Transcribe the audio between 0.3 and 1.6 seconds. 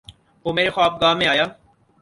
وہ میرے خواب گاہ میں آیا